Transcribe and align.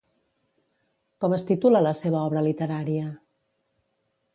Com 1.25 1.37
es 1.39 1.47
titula 1.51 1.85
la 1.89 1.95
seva 2.03 2.25
obra 2.31 2.47
literària? 2.51 3.15